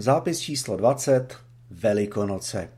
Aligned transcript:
Zápis 0.00 0.40
číslo 0.40 0.76
20. 0.76 1.36
Velikonoce. 1.70 2.68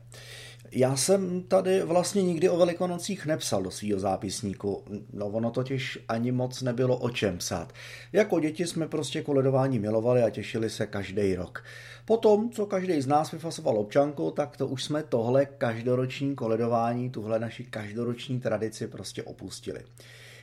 Já 0.71 0.95
jsem 0.95 1.43
tady 1.43 1.81
vlastně 1.81 2.23
nikdy 2.23 2.49
o 2.49 2.57
Velikonocích 2.57 3.25
nepsal 3.25 3.63
do 3.63 3.71
svého 3.71 3.99
zápisníku, 3.99 4.83
no 5.13 5.25
ono 5.25 5.51
totiž 5.51 5.99
ani 6.07 6.31
moc 6.31 6.61
nebylo 6.61 6.97
o 6.97 7.09
čem 7.09 7.37
psát. 7.37 7.73
Jako 8.13 8.39
děti 8.39 8.67
jsme 8.67 8.87
prostě 8.87 9.21
koledování 9.21 9.79
milovali 9.79 10.23
a 10.23 10.29
těšili 10.29 10.69
se 10.69 10.87
každý 10.87 11.35
rok. 11.35 11.63
Potom, 12.05 12.49
co 12.49 12.65
každý 12.65 13.01
z 13.01 13.07
nás 13.07 13.31
vyfasoval 13.31 13.77
občanku, 13.77 14.31
tak 14.31 14.57
to 14.57 14.67
už 14.67 14.83
jsme 14.83 15.03
tohle 15.03 15.45
každoroční 15.45 16.35
koledování, 16.35 17.09
tuhle 17.09 17.39
naši 17.39 17.63
každoroční 17.63 18.39
tradici 18.39 18.87
prostě 18.87 19.23
opustili. 19.23 19.79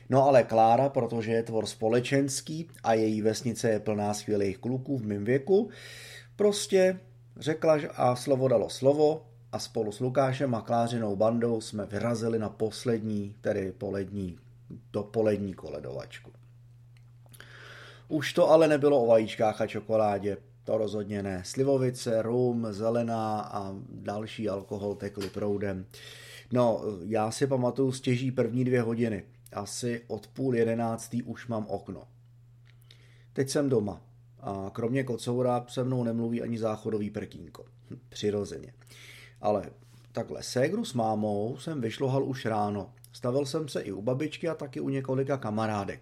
No 0.09 0.27
ale 0.27 0.43
Klára, 0.43 0.89
protože 0.89 1.31
je 1.31 1.43
tvor 1.43 1.65
společenský 1.65 2.67
a 2.83 2.93
její 2.93 3.21
vesnice 3.21 3.69
je 3.69 3.79
plná 3.79 4.13
skvělých 4.13 4.57
kluků 4.57 4.97
v 4.97 5.05
mém 5.05 5.25
věku, 5.25 5.69
prostě 6.35 6.99
řekla 7.37 7.77
a 7.95 8.15
slovo 8.15 8.47
dalo 8.47 8.69
slovo 8.69 9.25
a 9.51 9.59
spolu 9.59 9.91
s 9.91 9.99
Lukášem 9.99 10.55
a 10.55 10.61
Klářinou 10.61 11.15
bandou 11.15 11.61
jsme 11.61 11.85
vyrazili 11.85 12.39
na 12.39 12.49
poslední, 12.49 13.35
tedy 13.41 13.71
polední, 13.71 14.37
dopolední 14.93 15.53
koledovačku. 15.53 16.31
Už 18.07 18.33
to 18.33 18.49
ale 18.49 18.67
nebylo 18.67 19.03
o 19.03 19.07
vajíčkách 19.07 19.61
a 19.61 19.67
čokoládě, 19.67 20.37
to 20.63 20.77
rozhodně 20.77 21.23
ne. 21.23 21.41
Slivovice, 21.45 22.21
rum, 22.21 22.67
zelená 22.69 23.41
a 23.41 23.75
další 23.89 24.49
alkohol 24.49 24.95
tekly 24.95 25.29
proudem. 25.29 25.85
No, 26.51 26.81
já 27.05 27.31
si 27.31 27.47
pamatuju 27.47 27.91
stěží 27.91 28.31
první 28.31 28.63
dvě 28.63 28.81
hodiny. 28.81 29.23
Asi 29.53 30.01
od 30.07 30.27
půl 30.27 30.55
jedenáctý 30.55 31.23
už 31.23 31.47
mám 31.47 31.67
okno. 31.67 32.03
Teď 33.33 33.49
jsem 33.49 33.69
doma 33.69 34.01
a 34.41 34.71
kromě 34.73 35.03
kocoura 35.03 35.65
se 35.67 35.83
mnou 35.83 36.03
nemluví 36.03 36.41
ani 36.41 36.59
záchodový 36.59 37.09
prkínko. 37.09 37.65
Hm, 37.89 37.99
přirozeně. 38.09 38.73
Ale 39.41 39.69
takhle 40.11 40.43
ségru 40.43 40.85
s 40.85 40.93
mámou 40.93 41.57
jsem 41.57 41.81
vyšlohal 41.81 42.23
už 42.23 42.45
ráno. 42.45 42.93
Stavil 43.13 43.45
jsem 43.45 43.67
se 43.67 43.81
i 43.81 43.91
u 43.91 44.01
babičky 44.01 44.49
a 44.49 44.55
taky 44.55 44.79
u 44.79 44.89
několika 44.89 45.37
kamarádek. 45.37 46.01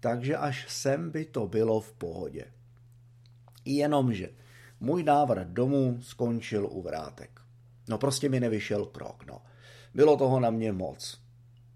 Takže 0.00 0.36
až 0.36 0.66
sem 0.68 1.10
by 1.10 1.24
to 1.24 1.46
bylo 1.46 1.80
v 1.80 1.92
pohodě. 1.92 2.44
Jenomže 3.64 4.28
můj 4.80 5.02
návrat 5.02 5.48
domů 5.48 5.98
skončil 6.00 6.68
u 6.70 6.82
vrátek. 6.82 7.40
No 7.88 7.98
prostě 7.98 8.28
mi 8.28 8.40
nevyšel 8.40 8.86
krok, 8.86 9.24
no. 9.26 9.42
Bylo 9.94 10.16
toho 10.16 10.40
na 10.40 10.50
mě 10.50 10.72
moc. 10.72 11.20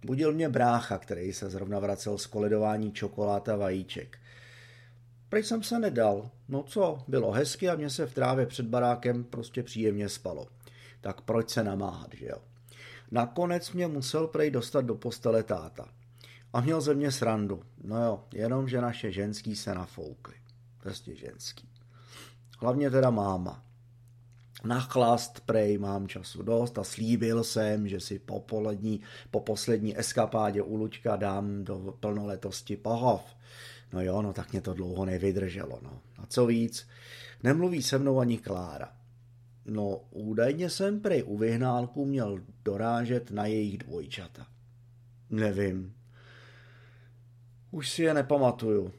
Budil 0.05 0.33
mě 0.33 0.49
brácha, 0.49 0.99
který 0.99 1.33
se 1.33 1.51
zrovna 1.51 1.79
vracel 1.79 2.19
z 2.19 2.27
koledování 2.27 2.93
čokolád 2.93 3.49
a 3.49 3.57
vajíček. 3.57 4.19
Proč 5.31 5.47
jsem 5.47 5.63
se 5.63 5.79
nedal? 5.79 6.31
No 6.49 6.63
co, 6.63 6.99
bylo 7.09 7.31
hezky 7.33 7.69
a 7.69 7.75
mě 7.75 7.91
se 7.91 8.07
v 8.07 8.15
trávě 8.15 8.47
před 8.47 8.67
barákem 8.67 9.25
prostě 9.25 9.63
příjemně 9.63 10.09
spalo. 10.09 10.47
Tak 11.01 11.21
proč 11.21 11.51
se 11.51 11.65
namáhat, 11.65 12.15
že 12.15 12.27
jo? 12.27 12.39
Nakonec 13.11 13.73
mě 13.73 13.89
musel 13.89 14.27
prej 14.27 14.51
dostat 14.51 14.85
do 14.85 14.95
postele 14.95 15.43
táta. 15.43 15.89
A 16.53 16.61
měl 16.61 16.81
ze 16.81 16.95
mě 16.95 17.13
srandu. 17.13 17.63
No 17.85 18.05
jo, 18.05 18.25
jenom, 18.35 18.69
že 18.69 18.81
naše 18.81 19.13
ženský 19.13 19.57
se 19.57 19.75
nafoukly. 19.75 20.35
Prostě 20.83 21.17
ženský. 21.17 21.69
Hlavně 22.59 22.91
teda 22.91 23.11
máma. 23.11 23.65
Na 24.65 24.81
chlast 24.81 25.41
prej 25.41 25.79
mám 25.79 26.09
času 26.09 26.43
dost 26.43 26.79
a 26.79 26.85
slíbil 26.85 27.45
jsem, 27.45 27.89
že 27.89 28.01
si 28.01 28.19
po, 28.19 28.41
polední, 28.41 29.01
po 29.31 29.41
poslední 29.41 29.99
eskapádě 29.99 30.63
u 30.63 30.77
Lučka 30.77 31.17
dám 31.17 31.65
do 31.65 31.95
plnoletosti 32.01 32.77
pohov. 32.77 33.23
No 33.93 34.03
jo, 34.03 34.23
no 34.23 34.33
tak 34.33 34.53
mě 34.53 34.61
to 34.61 34.75
dlouho 34.75 35.05
nevydrželo, 35.05 35.79
no. 35.83 36.01
A 36.19 36.27
co 36.27 36.47
víc, 36.47 36.89
nemluví 37.43 37.83
se 37.83 37.99
mnou 37.99 38.19
ani 38.19 38.39
Klára. 38.39 38.93
No, 39.65 40.01
údajně 40.11 40.71
jsem 40.71 41.01
prej 41.01 41.25
u 41.27 41.39
vyhnálku 41.39 42.05
měl 42.05 42.41
dorážet 42.65 43.31
na 43.31 43.47
jejich 43.47 43.79
dvojčata. 43.79 44.47
Nevím. 45.31 45.95
Už 47.71 47.91
si 47.91 48.03
je 48.03 48.15
nepamatuju. 48.15 48.93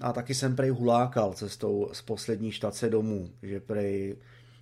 A 0.00 0.12
taky 0.12 0.34
jsem 0.34 0.56
prej 0.56 0.70
hulákal 0.70 1.32
cestou 1.32 1.90
z 1.92 2.02
poslední 2.02 2.52
štace 2.52 2.90
domů, 2.90 3.30
že 3.42 3.60
prej 3.60 4.16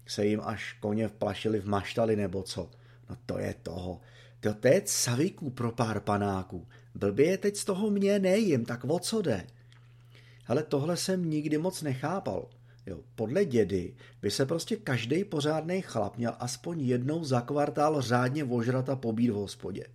se 0.07 0.27
jim 0.27 0.41
až 0.45 0.77
koně 0.81 1.09
vplašili 1.09 1.61
v 1.61 1.69
maštali 1.69 2.17
nebo 2.17 2.43
co. 2.43 2.71
No 3.11 3.17
to 3.27 3.39
je 3.39 3.55
toho. 3.63 4.01
To, 4.41 4.69
je 4.69 4.83
savíků 4.85 5.51
pro 5.51 5.73
pár 5.73 6.01
panáků. 6.01 6.67
Blbě 6.95 7.27
je 7.27 7.39
teď 7.39 7.57
z 7.57 7.65
toho 7.65 7.91
mě 7.91 8.19
nejím, 8.19 8.65
tak 8.65 8.85
o 8.85 8.99
co 8.99 9.23
jde? 9.23 9.47
Ale 10.53 10.63
tohle 10.63 10.97
jsem 10.97 11.31
nikdy 11.31 11.59
moc 11.59 11.83
nechápal. 11.83 12.49
Jo, 12.87 13.01
podle 13.15 13.45
dědy 13.45 13.95
by 14.23 14.31
se 14.31 14.47
prostě 14.47 14.77
každý 14.77 15.25
pořádný 15.25 15.83
chlap 15.83 16.17
měl 16.17 16.37
aspoň 16.39 16.81
jednou 16.81 17.25
za 17.25 17.41
kvartál 17.41 18.03
řádně 18.03 18.45
ožrat 18.45 18.89
a 18.89 18.97
pobít 18.97 19.31
v 19.31 19.35
hospodě. 19.35 19.87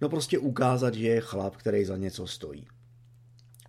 No 0.00 0.08
prostě 0.08 0.38
ukázat, 0.38 0.94
že 0.94 1.08
je 1.08 1.20
chlap, 1.20 1.56
který 1.56 1.84
za 1.84 1.96
něco 1.96 2.26
stojí. 2.26 2.66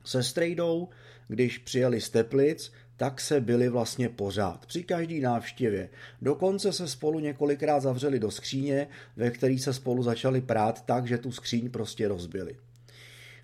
Se 0.05 0.23
strejdou, 0.23 0.89
když 1.27 1.57
přijeli 1.57 2.01
z 2.01 2.09
Teplic, 2.09 2.71
tak 2.95 3.21
se 3.21 3.41
byli 3.41 3.69
vlastně 3.69 4.09
pořád, 4.09 4.65
při 4.65 4.83
každý 4.83 5.19
návštěvě. 5.19 5.89
Dokonce 6.21 6.73
se 6.73 6.87
spolu 6.87 7.19
několikrát 7.19 7.79
zavřeli 7.79 8.19
do 8.19 8.31
skříně, 8.31 8.87
ve 9.15 9.31
který 9.31 9.59
se 9.59 9.73
spolu 9.73 10.03
začali 10.03 10.41
prát 10.41 10.85
tak, 10.85 11.07
že 11.07 11.17
tu 11.17 11.31
skříň 11.31 11.69
prostě 11.69 12.07
rozbili. 12.07 12.55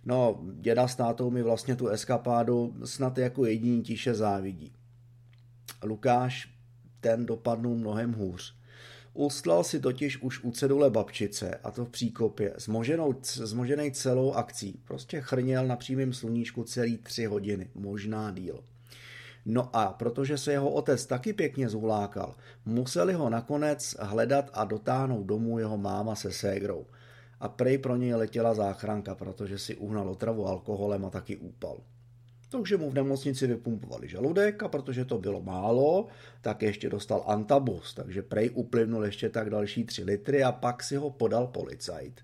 No, 0.05 0.39
děda 0.53 0.87
s 0.87 0.95
tátou 0.95 1.29
mi 1.29 1.43
vlastně 1.43 1.75
tu 1.75 1.87
eskapádu 1.87 2.75
snad 2.85 3.17
jako 3.17 3.45
jediný 3.45 3.81
tiše 3.83 4.13
závidí. 4.13 4.73
Lukáš 5.83 6.53
ten 7.01 7.25
dopadnul 7.25 7.75
mnohem 7.75 8.13
hůř. 8.13 8.55
Ustlal 9.13 9.63
si 9.63 9.79
totiž 9.79 10.21
už 10.21 10.43
u 10.43 10.51
cedule 10.51 10.89
babčice, 10.89 11.55
a 11.63 11.71
to 11.71 11.85
v 11.85 11.89
příkopě, 11.89 12.53
zmoženou, 12.57 13.15
zmožený 13.23 13.91
celou 13.91 14.33
akcí. 14.33 14.79
Prostě 14.87 15.21
chrněl 15.21 15.67
na 15.67 15.75
přímém 15.75 16.13
sluníčku 16.13 16.63
celý 16.63 16.97
tři 16.97 17.25
hodiny, 17.25 17.69
možná 17.75 18.31
díl. 18.31 18.63
No 19.45 19.75
a 19.75 19.93
protože 19.93 20.37
se 20.37 20.51
jeho 20.51 20.69
otec 20.71 21.05
taky 21.05 21.33
pěkně 21.33 21.69
zulákal, 21.69 22.35
museli 22.65 23.13
ho 23.13 23.29
nakonec 23.29 23.95
hledat 23.99 24.49
a 24.53 24.65
dotáhnout 24.65 25.23
domů 25.23 25.59
jeho 25.59 25.77
máma 25.77 26.15
se 26.15 26.31
ségrou. 26.31 26.85
A 27.43 27.47
prej 27.49 27.77
pro 27.77 27.95
něj 27.95 28.13
letěla 28.13 28.53
záchranka, 28.53 29.15
protože 29.15 29.59
si 29.59 29.75
uhnal 29.75 30.09
otravu 30.09 30.47
alkoholem 30.47 31.05
a 31.05 31.09
taky 31.09 31.37
úpal. 31.37 31.77
Takže 32.49 32.77
mu 32.77 32.89
v 32.89 32.93
nemocnici 32.93 33.47
vypumpovali 33.47 34.07
žaludek 34.07 34.63
a 34.63 34.67
protože 34.67 35.05
to 35.05 35.17
bylo 35.17 35.41
málo, 35.41 36.07
tak 36.41 36.61
ještě 36.61 36.89
dostal 36.89 37.23
antabus, 37.27 37.93
takže 37.93 38.21
prej 38.21 38.49
uplynul 38.53 39.05
ještě 39.05 39.29
tak 39.29 39.49
další 39.49 39.83
tři 39.83 40.03
litry 40.03 40.43
a 40.43 40.51
pak 40.51 40.83
si 40.83 40.95
ho 40.95 41.09
podal 41.09 41.47
policajt. 41.47 42.21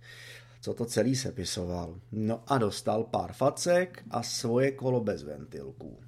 Co 0.62 0.74
to 0.74 0.86
celý 0.86 1.16
sepisoval. 1.16 2.00
No 2.12 2.44
a 2.48 2.58
dostal 2.58 3.04
pár 3.04 3.34
facek 3.34 4.04
a 4.12 4.24
svoje 4.24 4.72
kolo 4.72 5.02
bez 5.02 5.24
ventilků. 5.24 6.00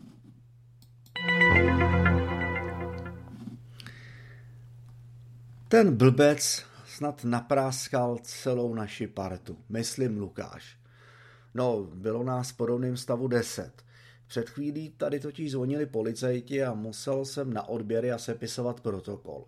Ten 5.68 5.96
blbec 5.96 6.71
snad 6.92 7.24
napráskal 7.24 8.18
celou 8.22 8.74
naši 8.74 9.08
partu, 9.08 9.58
myslím 9.70 10.18
Lukáš. 10.18 10.78
No, 11.54 11.84
bylo 11.84 12.24
nás 12.24 12.52
v 12.52 12.58
podobném 12.58 12.98
stavu 12.98 13.28
deset. 13.28 13.86
Před 14.28 14.50
chvílí 14.50 14.90
tady 14.90 15.20
totiž 15.20 15.52
zvonili 15.52 15.86
policajti 15.86 16.64
a 16.64 16.74
musel 16.74 17.26
jsem 17.26 17.54
na 17.54 17.70
odběry 17.70 18.12
a 18.12 18.18
sepisovat 18.18 18.82
protokol. 18.82 19.46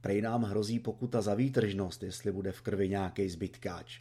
Prej 0.00 0.22
nám 0.22 0.42
hrozí 0.42 0.78
pokuta 0.78 1.20
za 1.20 1.34
výtržnost, 1.34 2.02
jestli 2.02 2.32
bude 2.32 2.52
v 2.52 2.60
krvi 2.60 2.88
nějaký 2.88 3.28
zbytkáč. 3.28 4.00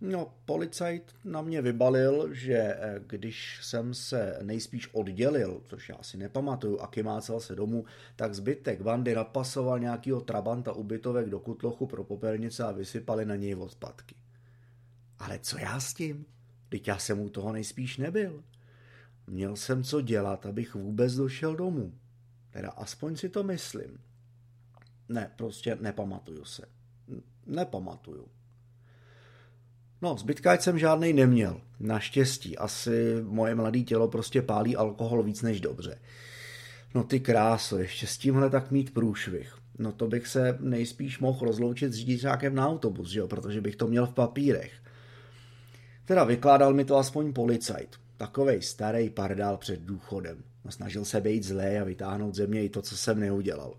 No, 0.00 0.34
policajt 0.44 1.14
na 1.24 1.42
mě 1.42 1.62
vybalil, 1.62 2.34
že 2.34 2.58
eh, 2.58 3.00
když 3.06 3.60
jsem 3.62 3.94
se 3.94 4.38
nejspíš 4.42 4.94
oddělil, 4.94 5.62
což 5.64 5.88
já 5.88 6.02
si 6.02 6.16
nepamatuju, 6.16 6.78
a 6.78 6.86
kymácel 6.86 7.40
se 7.40 7.54
domů, 7.54 7.84
tak 8.16 8.34
zbytek 8.34 8.82
bandy 8.82 9.14
napasoval 9.14 9.78
nějakýho 9.78 10.20
trabanta 10.20 10.72
ubytovek 10.72 11.28
do 11.28 11.40
kutlochu 11.40 11.86
pro 11.86 12.04
popelnice 12.04 12.64
a 12.64 12.72
vysypali 12.72 13.24
na 13.24 13.36
něj 13.36 13.54
odpadky. 13.54 14.14
Ale 15.18 15.38
co 15.38 15.58
já 15.58 15.80
s 15.80 15.94
tím? 15.94 16.26
Teď 16.68 16.88
já 16.88 16.98
jsem 16.98 17.20
u 17.20 17.28
toho 17.28 17.52
nejspíš 17.52 17.96
nebyl. 17.96 18.44
Měl 19.26 19.56
jsem 19.56 19.84
co 19.84 20.00
dělat, 20.00 20.46
abych 20.46 20.74
vůbec 20.74 21.14
došel 21.14 21.56
domů. 21.56 21.94
Teda 22.50 22.70
aspoň 22.70 23.16
si 23.16 23.28
to 23.28 23.42
myslím. 23.42 23.98
Ne, 25.08 25.30
prostě 25.36 25.78
nepamatuju 25.80 26.44
se. 26.44 26.66
Nepamatuju. 27.46 28.28
No, 30.04 30.16
zbytkáč 30.16 30.60
jsem 30.60 30.78
žádnej 30.78 31.12
neměl. 31.12 31.60
Naštěstí. 31.80 32.58
Asi 32.58 33.16
moje 33.22 33.54
mladé 33.54 33.80
tělo 33.80 34.08
prostě 34.08 34.42
pálí 34.42 34.76
alkohol 34.76 35.22
víc 35.22 35.42
než 35.42 35.60
dobře. 35.60 35.98
No 36.94 37.04
ty 37.04 37.20
kráso, 37.20 37.78
ještě 37.78 38.06
s 38.06 38.18
tímhle 38.18 38.50
tak 38.50 38.70
mít 38.70 38.94
průšvih. 38.94 39.54
No 39.78 39.92
to 39.92 40.08
bych 40.08 40.26
se 40.26 40.58
nejspíš 40.60 41.18
mohl 41.18 41.46
rozloučit 41.46 41.92
s 41.92 41.96
řidičákem 41.96 42.54
na 42.54 42.68
autobus, 42.68 43.10
že 43.10 43.20
jo? 43.20 43.28
protože 43.28 43.60
bych 43.60 43.76
to 43.76 43.86
měl 43.86 44.06
v 44.06 44.14
papírech. 44.14 44.72
Teda 46.04 46.24
vykládal 46.24 46.74
mi 46.74 46.84
to 46.84 46.96
aspoň 46.96 47.32
policajt. 47.32 47.96
takovej 48.16 48.62
starý 48.62 49.10
pardál 49.10 49.56
před 49.56 49.80
důchodem. 49.80 50.36
No, 50.64 50.70
snažil 50.70 51.04
se 51.04 51.20
být 51.20 51.44
zlé 51.44 51.80
a 51.80 51.84
vytáhnout 51.84 52.34
ze 52.34 52.46
mě 52.46 52.64
i 52.64 52.68
to, 52.68 52.82
co 52.82 52.96
jsem 52.96 53.20
neudělal. 53.20 53.74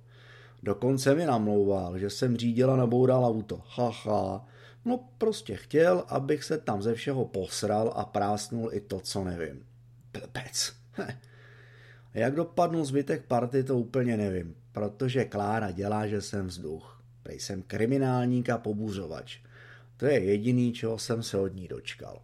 Dokonce 0.63 1.15
mi 1.15 1.25
namlouval, 1.25 1.99
že 1.99 2.09
jsem 2.09 2.37
řídil 2.37 2.71
a 2.71 2.75
naboural 2.75 3.25
auto. 3.25 3.61
Haha. 3.65 4.54
No 4.85 5.09
prostě 5.17 5.55
chtěl, 5.55 6.03
abych 6.07 6.43
se 6.43 6.57
tam 6.57 6.81
ze 6.81 6.93
všeho 6.93 7.25
posral 7.25 7.93
a 7.95 8.05
prásnul 8.05 8.69
i 8.73 8.81
to, 8.81 8.99
co 8.99 9.23
nevím. 9.23 9.65
Blbec. 10.13 10.73
Jak 12.13 12.35
dopadnul 12.35 12.85
zbytek 12.85 13.25
party, 13.25 13.63
to 13.63 13.77
úplně 13.77 14.17
nevím, 14.17 14.55
protože 14.71 15.25
Klára 15.25 15.71
dělá, 15.71 16.07
že 16.07 16.21
jsem 16.21 16.47
vzduch. 16.47 17.03
Prej 17.23 17.39
jsem 17.39 17.61
kriminálník 17.61 18.49
a 18.49 18.57
pobuřovač. 18.57 19.37
To 19.97 20.05
je 20.05 20.19
jediný, 20.19 20.73
čeho 20.73 20.97
jsem 20.97 21.23
se 21.23 21.37
od 21.37 21.55
ní 21.55 21.67
dočkal. 21.67 22.21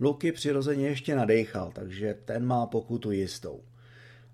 Luky 0.00 0.32
přirozeně 0.32 0.86
ještě 0.88 1.16
nadechal, 1.16 1.72
takže 1.72 2.18
ten 2.24 2.46
má 2.46 2.66
pokutu 2.66 3.10
jistou. 3.10 3.60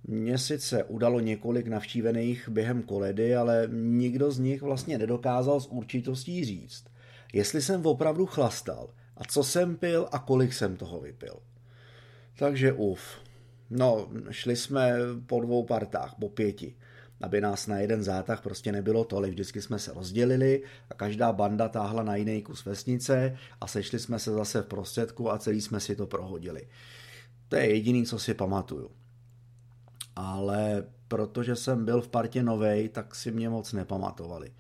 Mně 0.05 0.39
sice 0.39 0.85
udalo 0.85 1.21
několik 1.21 1.67
navštívených 1.67 2.49
během 2.49 2.83
koledy, 2.83 3.37
ale 3.37 3.69
nikdo 3.73 4.31
z 4.31 4.39
nich 4.39 4.63
vlastně 4.63 4.99
nedokázal 4.99 5.61
s 5.61 5.67
určitostí 5.67 6.45
říct, 6.45 6.85
jestli 7.33 7.63
jsem 7.63 7.87
opravdu 7.87 8.27
chlastal 8.27 8.91
a 9.17 9.25
co 9.25 9.45
jsem 9.45 9.77
pil 9.77 10.09
a 10.13 10.19
kolik 10.19 10.53
jsem 10.53 10.77
toho 10.77 11.01
vypil. 11.01 11.37
Takže 12.39 12.73
uf. 12.73 13.01
No, 13.71 14.09
šli 14.31 14.57
jsme 14.57 14.93
po 15.27 15.41
dvou 15.41 15.65
partách, 15.65 16.15
po 16.21 16.29
pěti 16.29 16.75
aby 17.21 17.41
nás 17.41 17.67
na 17.67 17.79
jeden 17.79 18.03
zátah 18.03 18.43
prostě 18.43 18.73
nebylo 18.73 19.05
tolik. 19.05 19.31
Vždycky 19.31 19.63
jsme 19.63 19.79
se 19.79 19.93
rozdělili 19.93 20.63
a 20.91 20.95
každá 20.95 21.33
banda 21.33 21.69
táhla 21.69 22.03
na 22.03 22.17
jiný 22.17 22.43
kus 22.43 22.65
vesnice 22.65 23.37
a 23.61 23.67
sešli 23.67 23.99
jsme 23.99 24.19
se 24.19 24.33
zase 24.33 24.63
v 24.63 24.67
prostředku 24.67 25.33
a 25.33 25.39
celý 25.39 25.61
jsme 25.61 25.81
si 25.81 25.97
to 25.97 26.07
prohodili. 26.07 26.69
To 27.49 27.57
je 27.57 27.75
jediný, 27.75 28.07
co 28.07 28.19
si 28.19 28.35
pamatuju. 28.35 28.91
Ale 30.23 30.85
protože 31.09 31.57
jsem 31.57 31.85
byl 31.85 32.01
v 32.01 32.09
partě 32.09 32.43
novej, 32.43 32.89
tak 32.89 33.15
si 33.15 33.31
mě 33.31 33.49
moc 33.49 33.73
nepamatovali. 33.73 34.53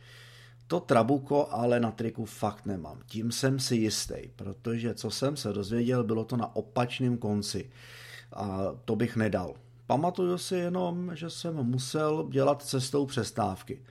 To 0.67 0.81
trabuko 0.81 1.49
ale 1.51 1.81
na 1.81 1.91
triku 1.91 2.25
fakt 2.25 2.67
nemám. 2.67 3.01
Tím 3.07 3.33
jsem 3.33 3.59
si 3.59 3.77
jistý, 3.77 4.15
protože 4.37 4.95
co 4.95 5.11
jsem 5.11 5.37
se 5.37 5.53
dozvěděl, 5.53 6.05
bylo 6.05 6.25
to 6.25 6.37
na 6.37 6.57
opačném 6.57 7.19
konci. 7.19 7.71
A 8.33 8.61
to 8.85 8.97
bych 8.97 9.17
nedal. 9.17 9.55
Pamatuju 9.87 10.39
si 10.39 10.57
jenom, 10.57 11.11
že 11.15 11.31
jsem 11.31 11.55
musel 11.55 12.29
dělat 12.31 12.62
cestou 12.62 13.07
přestávky. 13.07 13.83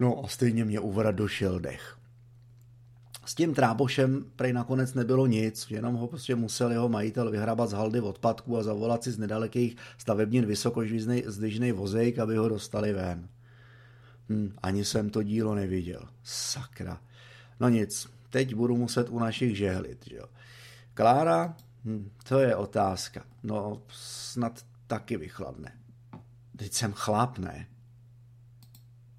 No 0.00 0.24
a 0.24 0.28
stejně 0.28 0.64
mě 0.64 0.80
uvrat 0.80 1.14
došel 1.14 1.60
dech. 1.60 1.98
S 3.24 3.34
tím 3.34 3.54
trábošem 3.54 4.24
prej 4.36 4.52
nakonec 4.52 4.94
nebylo 4.94 5.26
nic, 5.26 5.66
jenom 5.70 5.94
ho 5.94 6.06
prostě 6.08 6.34
musel 6.34 6.72
jeho 6.72 6.88
majitel 6.88 7.30
vyhrabat 7.30 7.70
z 7.70 7.72
haldy 7.72 8.00
odpadků 8.00 8.58
a 8.58 8.62
zavolat 8.62 9.04
si 9.04 9.12
z 9.12 9.18
nedalekých 9.18 9.76
stavebnin 9.98 10.46
vysokozdvižnej 10.46 11.72
vozejk, 11.72 12.18
aby 12.18 12.36
ho 12.36 12.48
dostali 12.48 12.92
ven. 12.92 13.28
Hm, 14.28 14.52
ani 14.62 14.84
jsem 14.84 15.10
to 15.10 15.22
dílo 15.22 15.54
neviděl. 15.54 16.08
Sakra. 16.22 17.00
No 17.60 17.68
nic, 17.68 18.08
teď 18.30 18.54
budu 18.54 18.76
muset 18.76 19.08
u 19.08 19.18
našich 19.18 19.56
žehlit, 19.56 20.04
že 20.10 20.16
jo. 20.16 20.26
Klára, 20.94 21.56
hm, 21.84 22.10
to 22.28 22.38
je 22.38 22.56
otázka. 22.56 23.24
No, 23.42 23.82
snad 23.88 24.64
taky 24.86 25.16
vychladne. 25.16 25.72
Teď 26.56 26.72
jsem 26.72 26.92
chlap, 26.92 27.38
ne? 27.38 27.66